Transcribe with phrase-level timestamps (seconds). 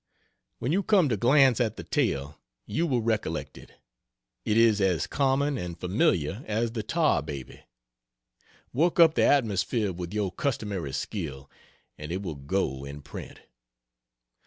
[0.57, 3.73] When you come to glance at the tale you will recollect it
[4.45, 7.61] it is as common and familiar as the Tar Baby.
[8.73, 11.51] Work up the atmosphere with your customary skill
[11.99, 13.41] and it will "go" in print.